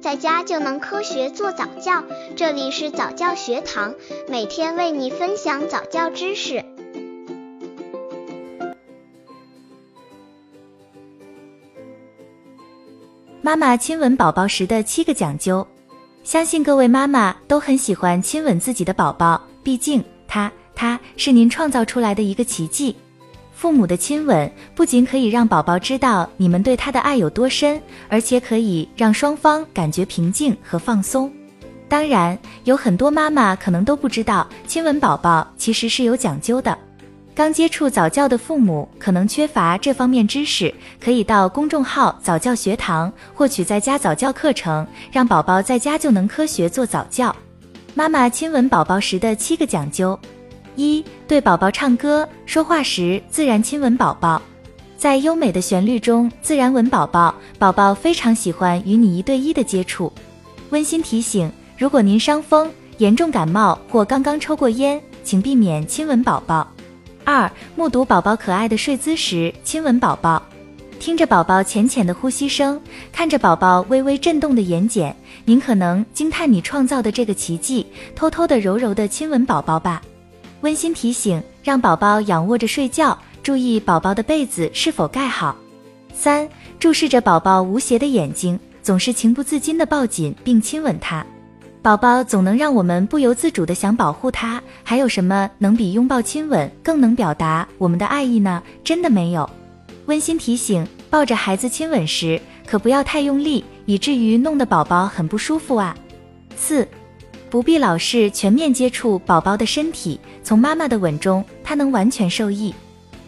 [0.00, 2.02] 在家就能科学做早教。
[2.34, 3.94] 这里是早教学堂，
[4.28, 6.64] 每天为你分享早教知识。
[13.42, 15.66] 妈妈亲吻宝宝时的七个讲究，
[16.22, 22.96] 相信各位妈妈都很喜欢亲吻自己的宝宝，毕竟他他是您创造出来的一个奇迹。
[23.60, 27.78] 父母的亲吻不仅可以让宝宝知道你们对他的爱有多深，
[28.08, 31.30] 而且可以让双方感觉平静和放松。
[31.86, 36.74] 当然，有很多妈妈可能都不知道，亲吻宝宝其实是有讲究的。
[37.34, 47.36] 刚接触早教的父母可能缺乏这方面知识，可以到公众号早教学堂获取在家早教课程，让宝宝在家就能科学做早教。
[47.92, 50.18] 妈妈亲吻宝宝时的七个讲究。
[50.76, 54.40] 一对宝宝唱歌说话时自然亲吻宝宝，
[54.96, 60.12] 在优美的旋律中自然吻宝宝，宝宝非常喜欢与你一对一的接触。
[60.70, 66.66] 温馨提醒：如果您伤风、严重感冒或刚刚抽过烟，请避免亲吻宝宝。
[67.24, 70.42] 二目睹宝宝可爱的睡姿时亲吻宝宝，
[70.98, 72.80] 听着宝宝浅浅的呼吸声，
[73.12, 75.12] 看着宝宝微微震动的眼睑，
[75.44, 80.00] 您可能惊叹你创造的这个奇迹，偷偷的柔柔的亲吻宝宝吧。
[80.62, 85.56] 温馨提醒：让宝宝仰卧着睡觉，注意宝宝的被子是否盖好。
[86.12, 86.46] 三、
[86.78, 91.24] 注视着宝宝无邪的眼睛，总是情不自禁地抱紧并亲吻他。
[91.80, 94.62] 宝宝总能让我们不由自主地想保护他。
[94.84, 98.62] 还有什么能比拥抱亲吻更能表达我们的爱意呢？
[98.84, 99.48] 真的没有。
[100.04, 105.96] 温馨提醒：抱着孩子亲吻时，可不要太用力，以至于弄得宝宝很不舒服啊。
[106.54, 106.86] 四。
[107.50, 112.72] 不必老是全面接触宝宝的身体，从妈妈的吻中，他能完全受益。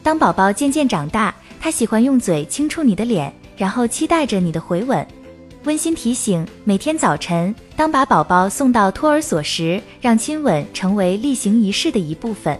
[0.00, 5.04] 当宝宝渐渐长大，他喜欢用嘴轻触你的脸，然后期待着你的回吻。
[5.64, 12.56] 温馨提醒：每天早晨，当把宝宝送到托儿所时，让亲吻成为例行仪式的一部分。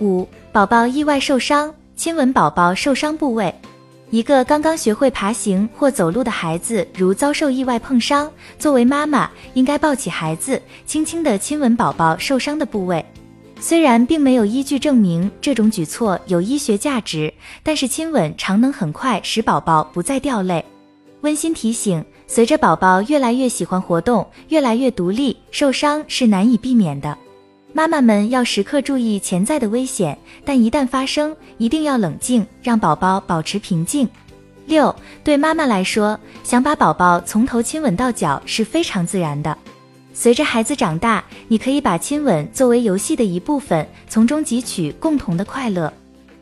[0.00, 3.54] 五、宝宝意外受伤，亲吻宝宝受伤部位。
[4.10, 13.04] 一个刚刚学会爬行或走路的孩子，如遭受意外碰伤，作为妈妈应该抱起孩子，轻轻地亲吻宝宝受伤的部位。
[13.58, 17.32] 虽然并没有依据证明这种举措有医学价值，
[17.62, 20.64] 但是亲吻常能很快使宝宝不再掉泪。
[21.22, 27.16] 温馨提醒：随着宝宝越来越喜欢活动，越来越独立，受伤是难以避免的。
[27.76, 34.08] 妈妈们要时刻注意潜在的危险，但一旦发生，一定要冷静，让宝宝保持平静。
[34.66, 39.58] 六，对妈妈来说，想把宝宝从头亲吻到脚是非常自然的。
[40.12, 45.92] 随着孩子长大，你可以把亲吻作为游戏的一部分，从中汲取共同的快乐。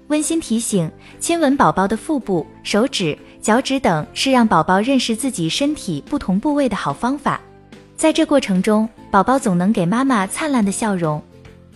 [0.09, 7.41] 温馨提醒：亲吻宝宝的腹部、手指、脚趾等，是让宝宝认识自己身体不同部位的好方法。
[7.97, 11.23] 在这过程中，宝宝总能给妈妈灿烂的笑容。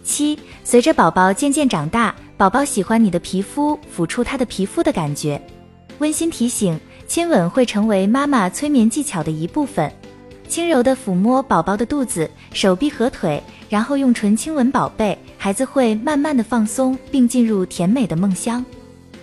[0.02, 5.38] 七，随着宝宝渐渐长大，宝宝喜欢你的皮肤，抚触他的皮肤的感觉。
[5.98, 9.92] 温馨提醒：亲吻会成为妈妈催眠技巧的一部分。
[10.48, 18.64] 轻柔地抚摸宝宝的肚子、手臂和腿，然后用唇亲吻宝贝，孩子会慢慢的放松，并进入甜美的梦乡。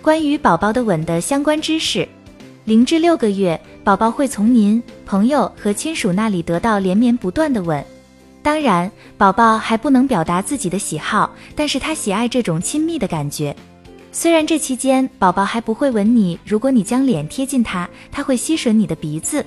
[0.00, 2.08] 关于宝宝的吻的相关知识。
[2.64, 7.84] 零至六个月，宝宝会从您朋友和亲属那里得到连绵不断的吻。
[8.44, 13.56] 当然，宝宝还不能表达自己的喜好，但是他喜爱这种亲密的感觉。
[14.12, 19.42] 虽然这期间宝宝还不会吻你，如果你将脸贴近他，他会吸吮你的鼻子。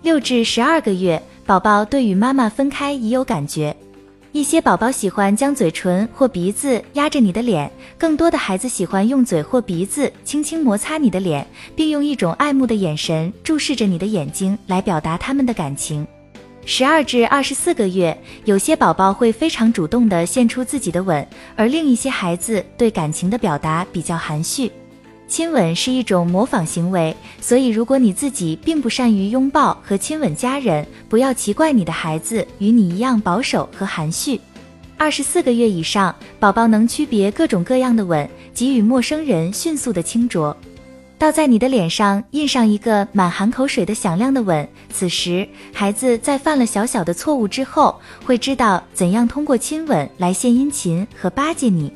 [0.00, 3.76] 六至十二个月，宝宝对与妈妈分开已有感觉。
[4.30, 7.68] 一些宝宝喜欢将嘴唇或鼻子压着你的脸，
[7.98, 16.06] 更多的孩子喜欢用嘴或鼻子轻轻摩擦你的脸，并用一种爱慕的眼神注视着你的眼睛来表达他们的感情。
[16.68, 24.68] 十二至二十四个月，有些宝宝会非常主动地献出自己的吻，而另一些孩子对感情的表达比较含蓄。
[25.28, 34.40] 亲吻是一种模仿行为，所以如果你自己并不善于拥抱和亲吻家人，不要奇怪你的孩子与你一样保守和含蓄。
[34.96, 40.56] 二十四个月以上，宝宝能区别各种各样的吻，给予陌生人迅速的轻啄，
[41.18, 44.68] 倒在你的脸上印上一个满含口水的响亮的吻。
[44.90, 51.90] 此时，孩子在犯了小小的错误之后，会知道怎样通过亲吻来献殷勤和巴结你。